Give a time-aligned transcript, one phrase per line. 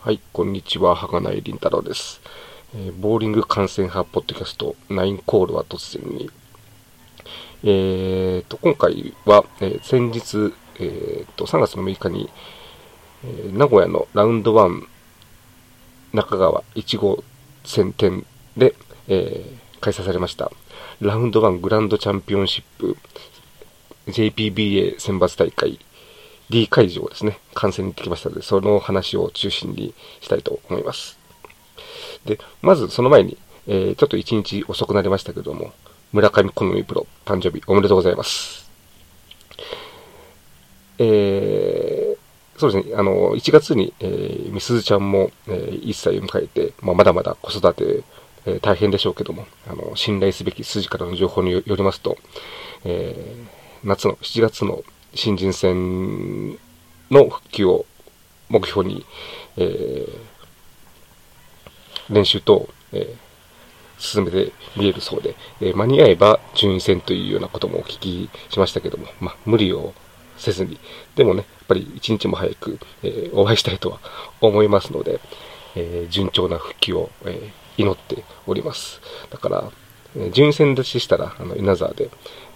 [0.00, 2.20] はい、こんにちは、はがないりんたろうです。
[2.72, 6.30] えーボーリング観戦派ポッドキャスト、ナインコールは突然に。
[7.64, 12.30] えーと、今回は、えー先日、えーと、3月の6日に、
[13.24, 14.86] えー名古屋のラウンド1
[16.12, 17.24] 中川1号
[17.64, 18.24] 戦店
[18.56, 18.76] で、
[19.08, 20.52] えー開催されました、
[21.00, 22.96] ラウンド1グランドチャンピオンシップ
[24.06, 25.80] JPBA 選抜大会
[26.50, 31.18] D 会場ですね、観戦に行ってきましたので、その話を中心にしたいと思います。
[32.24, 33.36] で、まずその前に、
[33.66, 35.72] えーちょっと一日遅くなりましたけども、
[36.12, 38.70] 村上好みプロ誕生日おめでとうございます。
[40.98, 48.02] えー、そうですね、あの、1月に、えー、みすずちゃんも、えー1歳を迎えて、まあ、まだまだ子育て、
[48.46, 52.16] えー大変でしょうけども、あの、信頼すべき筋からの情報によよりますと、
[52.84, 54.82] えー夏の7月の
[55.18, 56.52] 新人戦
[57.10, 57.84] の復帰を
[58.48, 59.04] 目標に、
[59.56, 60.38] えー
[62.08, 63.28] 練習と、えー
[64.00, 69.92] 進めて見えるそうで、えー間に合えば順位戦というようなこともお聞きしましたけども、まあ、無理を
[70.36, 70.78] せずに、
[71.16, 73.98] でもね、やっぱり一日も早く、えお会いしたいとは
[74.40, 75.18] 思いますので、
[75.74, 79.00] え順調な復帰を、え祈っております。
[79.30, 79.72] だから、
[80.16, 82.08] え順位戦立ちしたら、あの、稲沢で、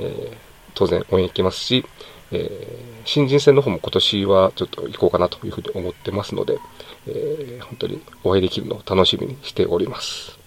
[0.00, 0.36] え
[0.74, 1.84] 当然応援行きますし、
[2.32, 6.58] えー新人戦の方も今年はちょっと行こうかなというふうに思ってますので、
[7.06, 10.38] えー本当にお会いできるのを楽しみにしております。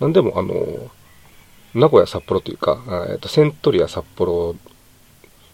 [0.00, 0.90] なんでも、あの、
[1.74, 4.54] 名古屋札幌というか、えっと、セントリア札幌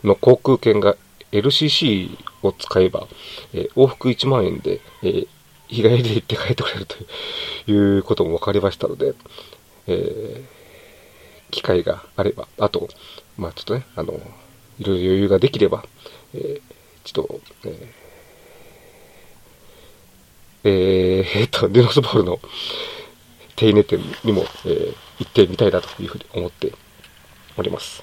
[0.03, 0.97] の航空券が
[1.33, 3.07] LCC を使えば、
[3.55, 5.29] えー往復1万円で、えー
[5.67, 6.97] 日帰りで行って帰ってくれると
[7.73, 9.15] いうことも分かりましたので、
[9.87, 10.45] えー
[11.51, 12.89] 機会があれば、あと、
[13.39, 14.21] まあちょっとね、あの、
[14.79, 15.85] いろいろ余裕ができれば、
[16.35, 16.61] えー
[17.05, 17.87] ちょっと、えー
[20.65, 22.39] えーえーっと、デノスボールの
[23.57, 26.73] 手稲店にも、えー行ってみたいなというふうに思って
[27.57, 28.03] おります。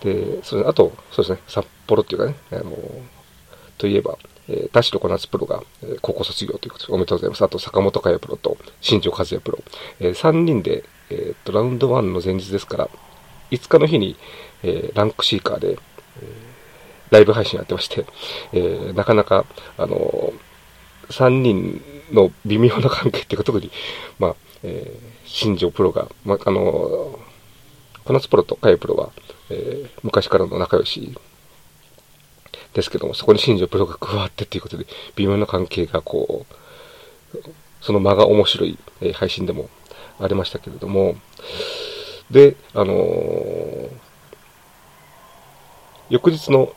[0.00, 2.76] で、それあと、そうですね、札幌っていうかね、あの、
[3.78, 4.16] といえば、
[4.48, 7.42] えー田代小夏プロが、えー高校卒業ということでおめでとうございます。
[7.42, 9.58] あと、坂本佳代プロと新庄和也プロ、
[10.00, 12.88] え3人で、えーっと、ラウンド1の前日ですから、
[13.50, 14.16] 5日の日に、
[14.62, 15.78] えーランクシーカーで、えー
[17.10, 18.04] ライブ配信やってまして、
[18.52, 19.44] えーなかなか、
[19.76, 20.32] あの
[21.08, 21.80] 3人
[22.12, 23.70] の微妙な関係っていうか、特に、
[24.18, 27.18] まあ、えー新庄プロが、まあ、あの
[28.04, 29.10] 小夏プロとカイプロは、
[29.50, 31.14] えー昔からの仲良し
[32.74, 34.86] ですけども、そこに新庄プロが加わってっていうことで、
[35.16, 37.38] 微妙な関係がこう、
[37.80, 39.68] その間が面白い、え配信でも
[40.20, 41.16] ありましたけれども、
[42.30, 44.08] で、あのー
[46.10, 46.72] 翌日の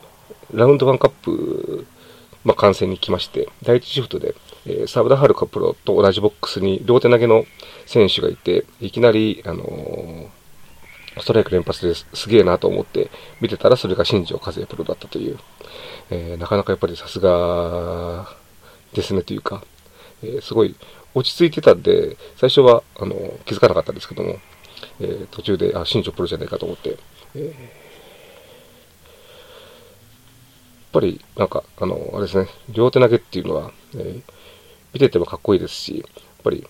[0.53, 1.87] ラウンドワンカップ、
[2.43, 4.35] まあ、観戦に来まして、第一シフトで、
[4.65, 7.45] えー、サブダハルカプロと同じボックスに両手投げの
[7.85, 10.27] 選手がいて、いきなり、あのー
[11.19, 15.37] ストライク連発ですすげえなと思って見てたら、それが新庄和也プロだったという、
[16.09, 18.27] えーなかなかやっぱりさすが
[18.93, 19.63] ですねというか、
[20.23, 20.75] えすごい
[21.13, 24.37] 落ち着いてたんで、最初はあの気づかなかったんですけども、
[24.99, 26.97] えー途中で、あ、新庄プロじゃないかと思って、
[27.35, 27.51] えーや
[30.99, 34.21] っぱり、なんか、あの、あれですね、両手投げっていうのは、えー
[34.93, 36.67] 見ててもかっこいいですし、やっぱり、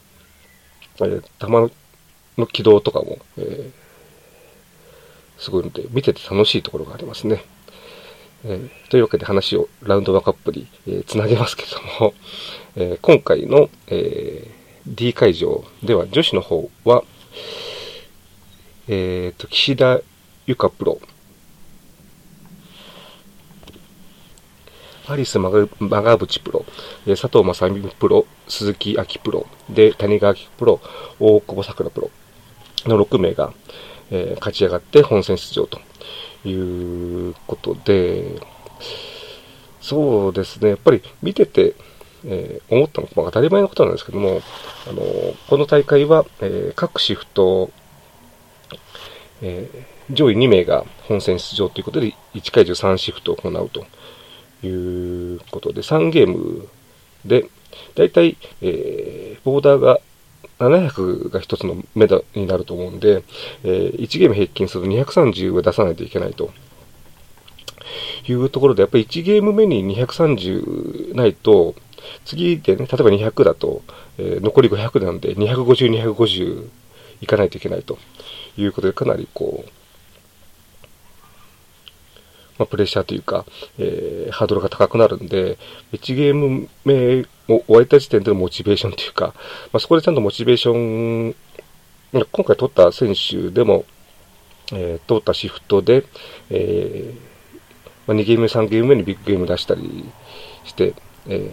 [1.00, 1.72] えー球
[2.38, 3.72] の軌道とかも、えー
[5.42, 7.44] すごいので、見てて楽しいところがありますね。
[8.46, 12.14] えーというわけで話をラウンドワンカップに、えーつなげますけども、
[12.76, 17.04] えー今回の、えー D 会場では女子の方は、
[18.88, 20.00] えーと、岸田
[20.47, 21.00] 由香プロ、
[25.08, 26.66] アリスマガマガブチプロ、
[27.06, 30.80] 佐藤正美プロ、鈴木明プロ、で、谷川明プロ、
[31.19, 32.12] 大久保桜プロ。
[32.86, 33.53] の6名が、
[34.09, 35.80] えー勝ち上がって本戦出場と
[36.48, 38.40] いうことで、
[39.81, 41.75] そうですね、やっぱり見てて、
[42.25, 44.42] えー思ったのが、当たり前のことなんですけども、
[44.88, 45.01] あの
[45.48, 47.69] この大会は、えー各シフト、
[49.41, 53.85] えー上位2名が本戦出場ということで、1会場3シフトを行うと
[54.65, 56.68] いうことで、3ゲーム
[57.23, 57.47] で、
[57.95, 60.00] だいたい、えーボーダーが
[60.59, 63.23] 700が一つの目処になると思うんで、
[63.63, 66.51] えー1ゲーム平均すると230を出さないといけないと
[68.27, 71.75] いうところで、やっぱり1ゲーム目に230ないと、
[72.25, 73.81] 次でね、例えば200だと、
[74.18, 76.68] えー残り500なんで、250、250
[77.21, 77.97] いかないといけないと
[78.57, 79.71] いうことで、かなりこう、
[82.62, 83.45] まあ、プレッシャーというか、
[83.80, 85.57] えー、ハードルが高くなるんで、
[85.94, 87.21] 1ゲーム目
[87.51, 89.33] を終えた時点でのモチベーションというか、
[89.74, 91.36] まあ、そこでちゃんとモチベーション、
[92.13, 93.86] 今回取った選手でも、
[94.74, 96.06] えー、通ったシフトで、
[96.50, 97.19] えー、
[98.07, 100.06] まあ、2ゲーム目、3ゲーム目にビッグゲーム出したり
[100.63, 100.94] して、
[101.27, 101.51] えー、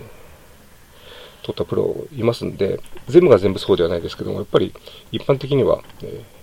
[1.42, 4.74] 取ったプロいますんで、全部が全部そうではないですけども、やっぱり
[5.10, 6.37] 一般的には、えー、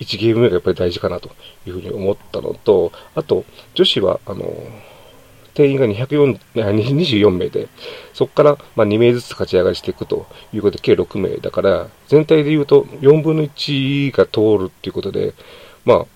[0.00, 1.30] 1ゲーム目がやっぱり大事かなと
[1.66, 3.44] いうふうに思ったのと、あと、
[3.74, 4.44] 女子は、あの、
[5.54, 7.68] 定員が204 24名で、
[8.12, 15.34] そこからま2名ずつ勝ち上がりしていくということで、計6名だから、全体で言うと4分の1が通るっていうことで、
[15.86, 16.06] まあ、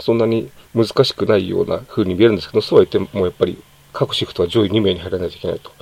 [0.00, 3.62] そんなに難しくないような風に見えるんですけど、そうは言ってもやっぱり
[3.92, 5.72] 各シフトは上位2名に入らないといけないと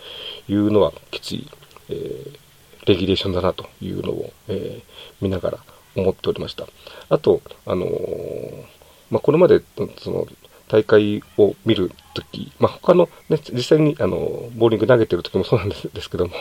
[0.48, 1.48] いうのはきつい、
[1.88, 2.38] えー、
[2.86, 4.82] レギュレーションだなというのを、えー、
[5.20, 5.58] 見ながら
[5.96, 6.66] 思っておりました。
[7.08, 8.64] あと、あのー、
[9.10, 9.62] まあ、これまで、
[9.98, 10.26] その、
[10.68, 14.16] 大会を見るとき、まあ、他の、ね、実際に、あの、
[14.56, 16.34] ボーリング投げてるときもそうなん ですけども、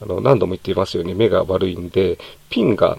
[0.00, 2.18] あの、何度も言っていますように目が悪いんで、
[2.50, 2.98] ピンが、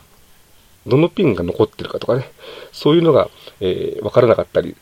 [0.87, 2.31] どのピンが残ってるかとかね、
[2.71, 3.29] そういうのが、
[3.59, 4.75] えー、わからなかったり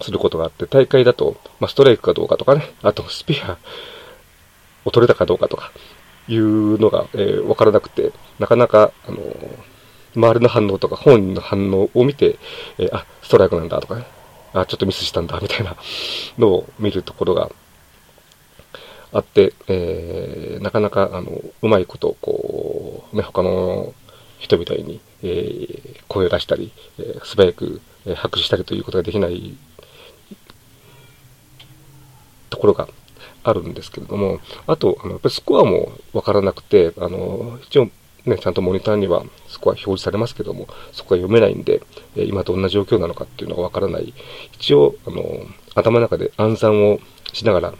[0.00, 3.58] することがあって、大会だと、まあ、ストライクかどうかとかね、あとスピア
[4.84, 5.72] を取れたかどうかとか、
[6.28, 9.58] いうのが、えー、わからなくて、なかなか、あのー、
[10.16, 12.38] 周りの反応とか本人の反応を見て、
[12.78, 14.06] えー、あ、ストライクなんだとかね、
[14.52, 15.76] あ、ちょっとミスしたんだ、みたいな
[16.38, 17.50] のを見るところが
[19.12, 23.94] あって、えー、なかなか、あの、うまいこと、こう、ね、他の
[24.38, 29.56] 人みたいに、えー、声を出したり、えー、素早く、えー、拍手したりということができない
[32.50, 32.88] ところが
[33.44, 37.88] あるんですけれども、あと、あのやっぱりスコアもわからなくて、あの、一応、
[38.26, 41.80] ね、ちゃんとモニターにはスコア表示されますけども、そこが読めないんで、
[42.16, 44.12] え今どんな状況なのかっていうのがわからない。
[44.52, 45.22] 一応、あの、
[45.74, 46.98] 頭の中で暗算を
[47.32, 47.74] しながら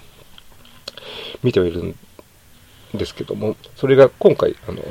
[1.42, 1.94] 見てはいるん
[2.94, 4.82] ですけども、それが今回、あの、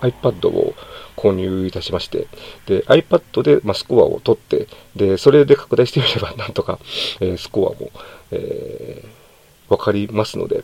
[0.00, 0.74] iPad を
[1.16, 2.28] 購入いたしまして、
[2.66, 6.78] で、iPad で、まスコアを取って、で、それで拡大してみれば、なんとか、
[7.20, 7.90] えー、スコアも、
[8.30, 10.62] えー、わかりますので、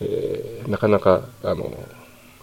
[0.00, 1.70] えー、なかなか、あの、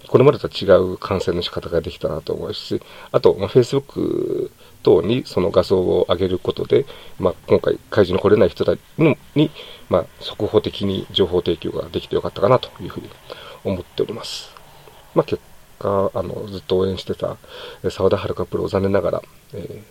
[0.07, 2.81] これまでとは違う感染の仕方ができたなと思いますし、
[3.11, 4.51] あと、まあ、Facebook
[4.83, 6.85] 等にその画像を上げることで、
[7.19, 8.79] まあ、今回会場に来れない人たち
[9.35, 9.51] に、
[9.89, 13.09] まあ、速報的に情報提供ができてよかったかなというふうに
[13.63, 14.49] 思っております。
[15.13, 15.41] まあ、結
[15.79, 17.37] 果、あの、ずっと応援してた
[17.89, 19.21] 沢田遥プロ、残念ながら、
[19.53, 19.81] えー、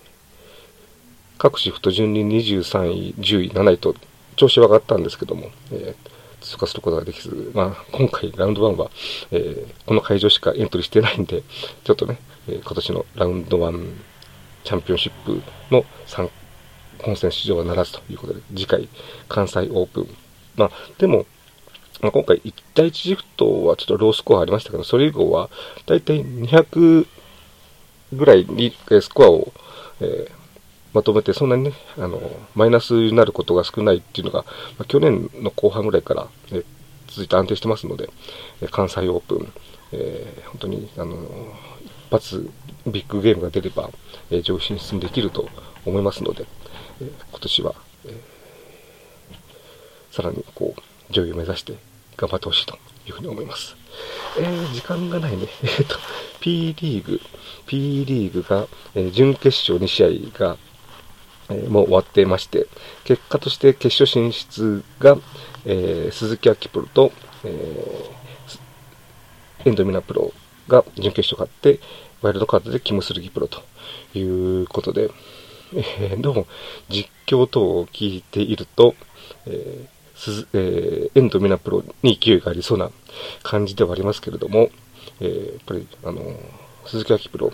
[1.38, 3.94] 各シフト順に23位、10位、7位と
[4.36, 6.15] 調子は上がったんですけども、えー
[6.46, 8.90] 通過することができず、まあ、今回ラウンド1は、
[9.32, 11.42] えー、この会場しかエントリーしてないんで、
[11.84, 13.92] ちょっとね、えー、今年のラウンド1
[14.64, 16.30] チャンピオンシップの3
[17.02, 18.88] 本戦出場はならずということで、次回、
[19.28, 20.08] 関西オープン。
[20.56, 21.26] まあ、でも、
[22.00, 25.50] まあ、今回、1対1シフトはちょっとロースコアありましたけど、それ以降は、
[25.86, 27.06] だいたい200
[28.12, 29.52] ぐらいにスコアを、
[30.00, 30.35] えー、
[30.96, 32.18] まとめて、そんなにね、あの、
[32.54, 34.44] マイナスになることが少ないっていうのが、
[34.78, 36.64] まあ、去年の後半ぐらいから、え
[37.08, 38.08] 続いて安定してますので、
[38.62, 39.52] え関西オープン、
[39.92, 41.16] えー、本当に、あの、
[41.84, 42.50] 一発
[42.86, 43.90] ビッグゲームが出れば、
[44.30, 45.50] え上位進出できると
[45.84, 46.46] 思いますので、
[47.02, 47.74] え今年は、
[48.06, 48.20] え
[50.10, 51.74] さらにこう、上位を目指して
[52.16, 53.76] 頑張ってほしいというふうに思います。
[54.38, 55.46] えー、時間がないね。
[55.62, 55.96] えっ、と、
[56.40, 57.20] P リーグ、
[57.66, 60.56] P リーグが、えー、準決勝2試合が、
[61.50, 62.66] えー、もう終わっていまして、
[63.04, 65.16] 結果として決勝進出が、
[65.64, 67.12] えー、鈴木明プロと、
[67.44, 70.32] えー、エンドミナプロ
[70.68, 71.80] が準決勝勝って、
[72.22, 73.62] ワイルドカードでキム・スルギプロと
[74.18, 75.10] いうことで、
[75.74, 76.46] えー、どうも
[76.88, 78.94] 実況等を聞いていると、
[79.46, 79.96] えー
[80.54, 82.90] えー、エンドミナプロに勢いがありそうな
[83.42, 84.70] 感じではありますけれども、
[85.20, 86.20] えー、やっぱり、あの
[86.86, 87.52] 鈴木明プロ、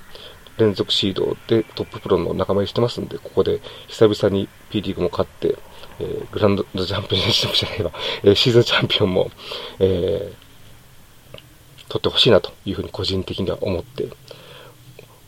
[0.59, 5.57] 連続シードでトッププロの仲間にしてますんで、ここで久々に P リーグも勝って、
[5.99, 7.93] えー、グランドチャンピオンシップじゃないわ、
[8.23, 9.31] えー、シーズンチャンピオンも、
[9.79, 14.09] えー、取ってほしいなというふうに個人的には思って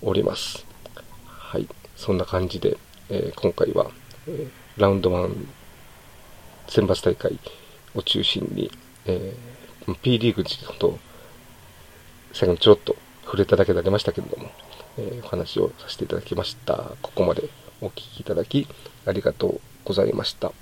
[0.02, 0.66] おります。
[1.26, 1.68] はい。
[1.96, 2.76] そんな感じで、
[3.08, 3.90] えー、今回は、
[4.26, 5.34] えー、ラウンド1
[6.68, 7.38] 選抜大会
[7.94, 8.70] を中心に、
[9.06, 10.98] えー、P リーグについてと、
[12.32, 14.50] 最後にちょろっと触れただけでありましたけれども、
[14.98, 16.92] え、お話をさせていただきました。
[17.02, 17.48] ここまで
[17.80, 18.66] お聞きいただき
[19.06, 20.52] ありがとうございました。